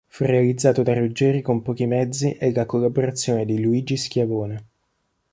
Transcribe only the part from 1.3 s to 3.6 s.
con pochi mezzi e la collaborazione